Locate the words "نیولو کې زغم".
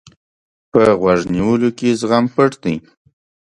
1.33-2.25